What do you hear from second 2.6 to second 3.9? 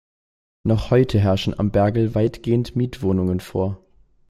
Mietwohnungen vor.